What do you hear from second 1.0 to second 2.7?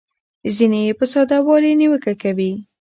ساده والي نیوکه کوي.